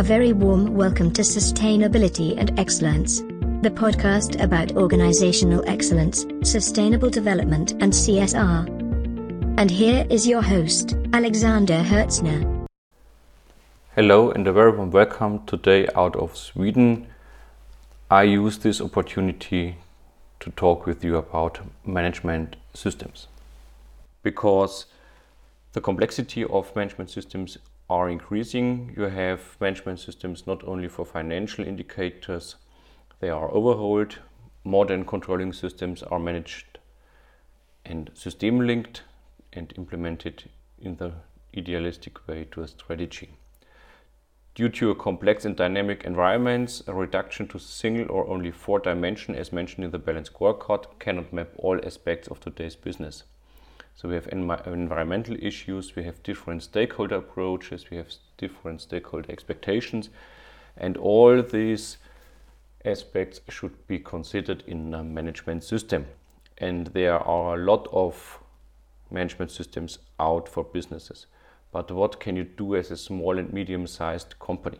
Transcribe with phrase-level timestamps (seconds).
[0.00, 3.20] A very warm welcome to Sustainability and Excellence,
[3.60, 8.66] the podcast about organizational excellence, sustainable development, and CSR.
[9.58, 12.66] And here is your host, Alexander Hertzner.
[13.94, 17.06] Hello, and a very warm welcome today out of Sweden.
[18.10, 19.76] I use this opportunity
[20.40, 23.28] to talk with you about management systems
[24.22, 24.86] because
[25.74, 27.58] the complexity of management systems
[27.90, 28.94] are increasing.
[28.96, 32.54] You have management systems not only for financial indicators,
[33.18, 34.20] they are overhauled.
[34.64, 36.78] Modern controlling systems are managed
[37.84, 39.02] and system linked
[39.52, 41.12] and implemented in the
[41.56, 43.30] idealistic way to a strategy.
[44.54, 49.34] Due to a complex and dynamic environments, a reduction to single or only four dimension,
[49.34, 53.24] as mentioned in the balanced scorecard, cannot map all aspects of today's business.
[53.94, 60.08] So we have environmental issues, we have different stakeholder approaches, we have different stakeholder expectations,
[60.76, 61.98] and all these
[62.84, 66.06] aspects should be considered in a management system.
[66.58, 68.40] And there are a lot of
[69.10, 71.26] management systems out for businesses.
[71.72, 74.78] But what can you do as a small and medium sized company?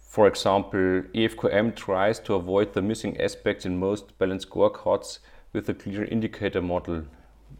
[0.00, 5.18] For example, EFQM tries to avoid the missing aspects in most balanced scorecards
[5.56, 7.04] with a clear indicator model,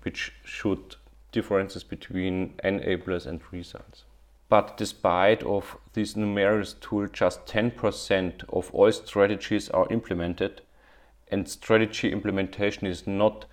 [0.02, 0.96] which should
[1.32, 4.04] differences between enablers and results.
[4.50, 10.60] But despite of this numerous tool, just 10% of all strategies are implemented,
[11.28, 13.46] and strategy implementation is not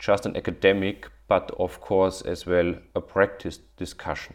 [0.00, 4.34] just an academic, but of course as well a practice discussion.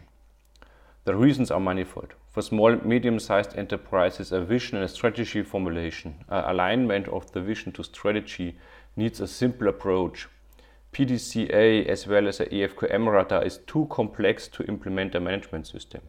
[1.04, 2.14] The reasons are manifold.
[2.30, 7.72] For small, medium-sized enterprises, a vision and a strategy formulation, uh, alignment of the vision
[7.72, 8.56] to strategy
[8.96, 10.28] needs a simple approach.
[10.92, 16.00] PDCA as well as a EFQM radar is too complex to implement a management system.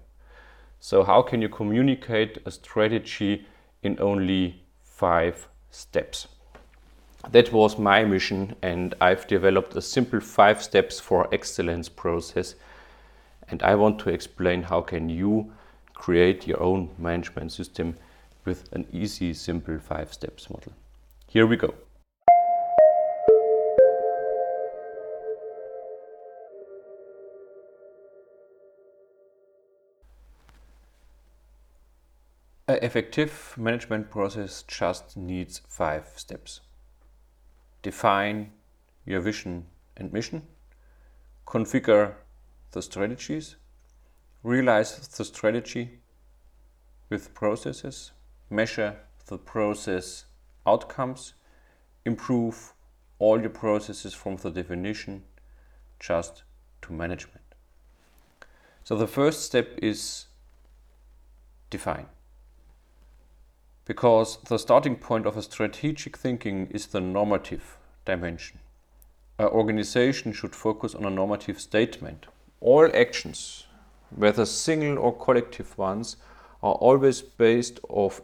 [0.79, 3.45] So how can you communicate a strategy
[3.83, 6.27] in only five steps?
[7.29, 12.55] That was my mission and I've developed a simple five steps for excellence process
[13.47, 15.51] and I want to explain how can you
[15.93, 17.95] create your own management system
[18.43, 20.73] with an easy simple five steps model.
[21.27, 21.75] Here we go.
[32.71, 36.61] An effective management process just needs five steps.
[37.81, 38.53] Define
[39.05, 39.65] your vision
[39.97, 40.43] and mission,
[41.45, 42.13] configure
[42.71, 43.57] the strategies,
[44.41, 45.99] realize the strategy
[47.09, 48.13] with processes,
[48.49, 48.95] measure
[49.25, 50.27] the process
[50.65, 51.33] outcomes,
[52.05, 52.71] improve
[53.19, 55.23] all your processes from the definition
[55.99, 56.43] just
[56.83, 57.43] to management.
[58.85, 60.27] So the first step is
[61.69, 62.07] define
[63.85, 68.59] because the starting point of a strategic thinking is the normative dimension.
[69.39, 72.27] An organization should focus on a normative statement.
[72.59, 73.65] All actions,
[74.15, 76.17] whether single or collective ones,
[76.61, 78.21] are always based off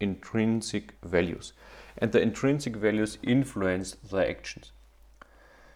[0.00, 1.52] intrinsic values
[1.98, 4.72] and the intrinsic values influence the actions.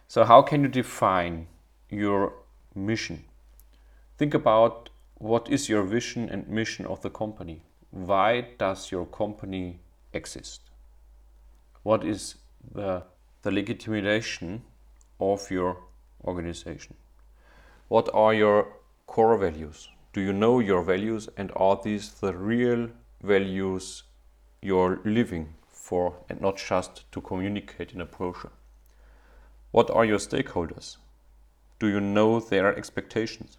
[0.07, 1.47] So how can you define
[1.89, 2.33] your
[2.75, 3.25] mission?
[4.17, 7.63] Think about what is your vision and mission of the company?
[7.91, 9.79] Why does your company
[10.13, 10.61] exist?
[11.83, 12.35] What is
[12.73, 13.03] the,
[13.41, 14.63] the legitimation
[15.19, 15.77] of your
[16.23, 16.95] organization?
[17.89, 18.67] What are your
[19.07, 19.89] core values?
[20.13, 22.89] Do you know your values and are these the real
[23.21, 24.03] values
[24.61, 28.51] you're living for and not just to communicate in a brochure?
[29.71, 30.97] What are your stakeholders?
[31.79, 33.57] Do you know their expectations?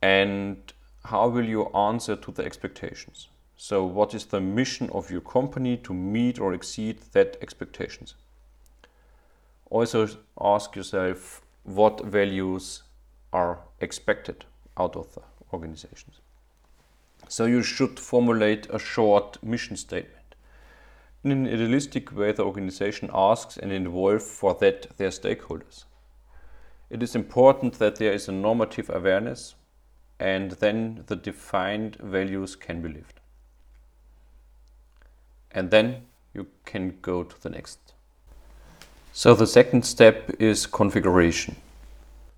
[0.00, 0.72] And
[1.08, 3.28] how will you answer to the expectations?
[3.56, 8.14] So, what is the mission of your company to meet or exceed that expectations?
[9.70, 10.06] Also,
[10.38, 12.82] ask yourself what values
[13.32, 14.44] are expected
[14.76, 16.20] out of the organizations.
[17.28, 20.34] So, you should formulate a short mission statement.
[21.24, 25.84] In an idealistic way, the organization asks and involves for that their stakeholders.
[26.90, 29.54] It is important that there is a normative awareness
[30.20, 33.20] and then the defined values can be lived.
[35.52, 37.78] And then you can go to the next.
[39.12, 41.56] So the second step is configuration.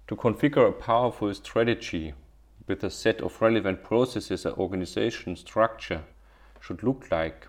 [0.08, 2.14] To configure a powerful strategy
[2.66, 6.02] with a set of relevant processes an organization structure
[6.60, 7.46] should look like,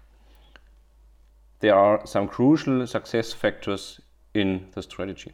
[1.59, 4.01] there are some crucial success factors
[4.33, 5.31] in the strategy.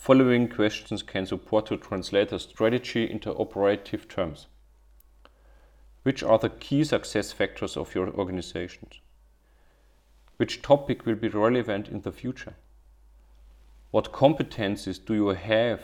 [0.00, 4.46] Following questions can support to translate a strategy into operative terms.
[6.04, 8.94] Which are the key success factors of your organizations?
[10.38, 12.54] Which topic will be relevant in the future?
[13.90, 15.82] What competencies do you have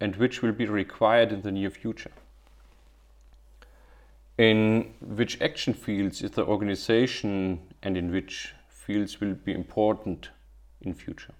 [0.00, 2.12] and which will be required in the near future?
[4.38, 10.30] In which action fields is the organization and in which fields will be important
[10.80, 11.34] in future?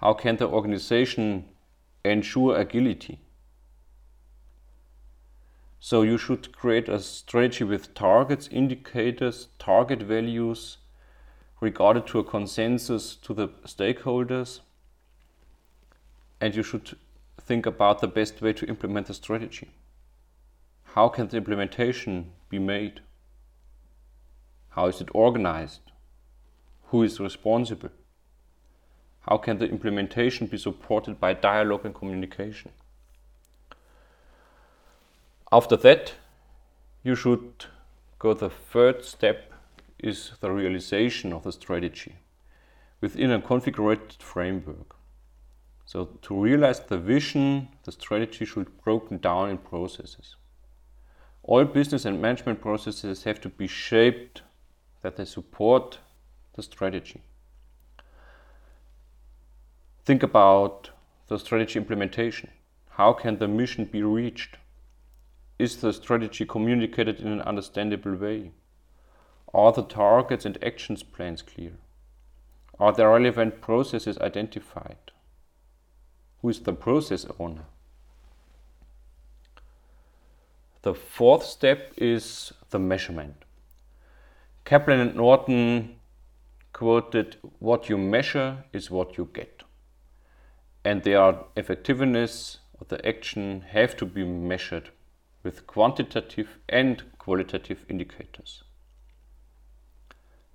[0.00, 1.44] How can the organization
[2.02, 3.20] ensure agility?
[5.78, 10.78] So you should create a strategy with targets, indicators, target values,
[11.60, 14.60] regarded to a consensus to the stakeholders.
[16.40, 16.96] And you should
[17.38, 19.68] think about the best way to implement the strategy.
[20.94, 23.02] How can the implementation be made?
[24.70, 25.92] How is it organized?
[26.84, 27.90] Who is responsible?
[29.28, 32.72] How can the implementation be supported by dialogue and communication?
[35.52, 36.14] After that,
[37.02, 37.66] you should
[38.18, 39.52] go the third step
[39.98, 42.16] is the realization of the strategy
[43.00, 44.96] within a configured framework.
[45.86, 50.36] So to realize the vision, the strategy should be broken down in processes.
[51.42, 54.42] All business and management processes have to be shaped
[55.02, 55.98] that they support
[56.54, 57.22] the strategy.
[60.10, 60.90] Think about
[61.28, 62.50] the strategy implementation.
[62.98, 64.56] How can the mission be reached?
[65.56, 68.50] Is the strategy communicated in an understandable way?
[69.54, 71.74] Are the targets and actions plans clear?
[72.80, 75.12] Are the relevant processes identified?
[76.42, 77.66] Who is the process owner?
[80.82, 83.44] The fourth step is the measurement.
[84.64, 86.00] Kaplan and Norton
[86.72, 89.59] quoted, What you measure is what you get.
[90.84, 94.90] And their effectiveness of the action have to be measured
[95.42, 98.64] with quantitative and qualitative indicators.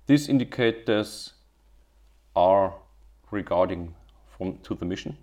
[0.06, 1.32] These indicators
[2.34, 2.74] are
[3.30, 3.94] regarding
[4.36, 5.16] from to the mission.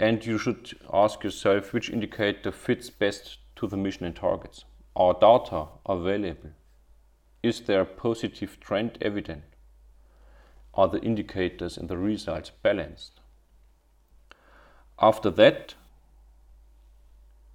[0.00, 4.64] And you should ask yourself which indicator fits best to the mission and targets.
[4.94, 6.50] Are data available?
[7.42, 9.42] Is there a positive trend evident?
[10.74, 13.20] Are the indicators and the results balanced?
[15.00, 15.74] After that,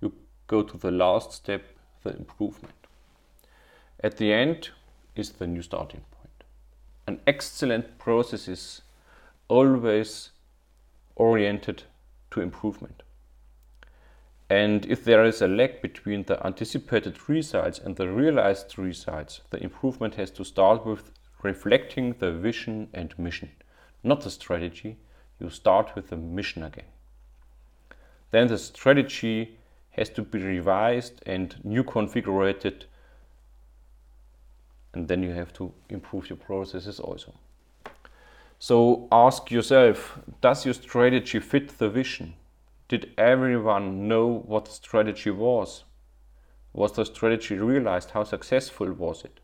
[0.01, 0.13] you
[0.47, 1.63] go to the last step,
[2.03, 2.73] the improvement.
[4.01, 4.69] At the end
[5.15, 6.43] is the new starting point.
[7.05, 8.81] An excellent process is
[9.49, 10.31] always
[11.15, 11.83] oriented
[12.31, 13.03] to improvement.
[14.49, 19.61] And if there is a lag between the anticipated results and the realized results, the
[19.61, 21.11] improvement has to start with
[21.41, 23.51] reflecting the vision and mission,
[24.03, 24.97] not the strategy.
[25.39, 26.92] You start with the mission again.
[28.33, 29.59] Then the strategy
[29.91, 32.85] has to be revised and new configured
[34.91, 37.35] and then you have to improve your processes also.
[38.57, 42.33] So ask yourself, does your strategy fit the vision?
[42.87, 45.83] Did everyone know what the strategy was?
[46.73, 48.11] Was the strategy realized?
[48.11, 49.41] How successful was it?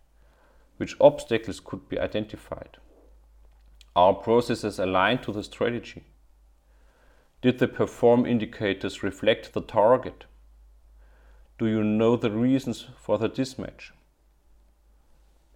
[0.78, 2.78] Which obstacles could be identified?
[3.96, 6.06] Are processes aligned to the strategy?
[7.42, 10.26] Did the perform indicators reflect the target?
[11.58, 13.92] Do you know the reasons for the mismatch?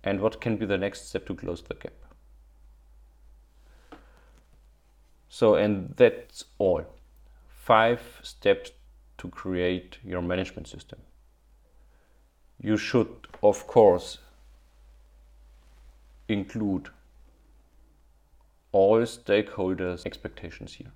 [0.04, 1.94] And what can be the next step to close the gap?
[5.30, 6.86] So, and that's all.
[7.48, 8.72] Five steps
[9.18, 11.00] to create your management system.
[12.62, 14.20] You should, of course,
[16.28, 16.90] include
[18.72, 20.92] all stakeholders' expectations here.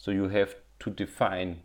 [0.00, 1.60] So you have to define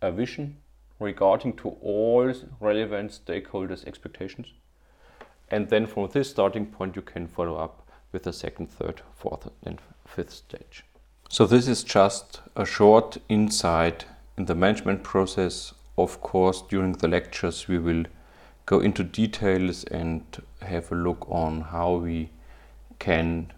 [0.00, 0.56] a vision,
[0.98, 4.54] regarding to all relevant stakeholders' expectations.
[5.50, 9.50] And then from this starting point, you can follow up with the second, third, fourth,
[9.64, 10.84] and fifth stage.
[11.28, 14.06] So this is just a short insight
[14.38, 15.74] in the management process.
[15.98, 18.04] Of course, during the lectures, we will
[18.64, 20.24] go into details and
[20.62, 22.30] have a look on how we
[22.98, 23.52] can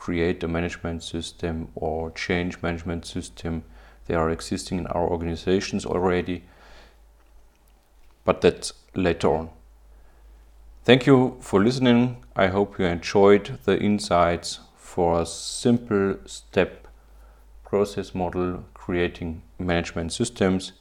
[0.00, 3.62] create a management system or change management system.
[4.06, 6.44] They are existing in our organizations already
[8.24, 9.50] but that's later on.
[10.84, 12.24] Thank you for listening.
[12.34, 16.88] I hope you enjoyed the insights for a simple step
[17.62, 20.72] process model creating management systems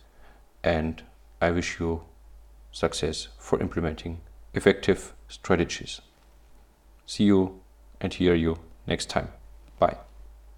[0.64, 1.04] and
[1.42, 2.04] I wish you
[2.72, 4.22] success for implementing
[4.54, 6.02] effective strategies.
[7.06, 7.62] See you
[8.02, 8.58] and hear you
[8.90, 9.30] next time.
[9.80, 9.96] Bye.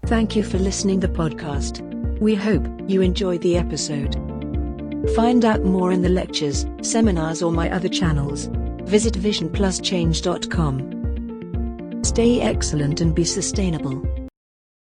[0.06, 1.80] Thank you for listening to the podcast.
[2.18, 4.16] We hope you enjoyed the episode.
[5.14, 8.48] Find out more in the lectures, seminars, or my other channels.
[8.84, 12.00] Visit visionpluschange.com.
[12.04, 14.02] Stay excellent and be sustainable.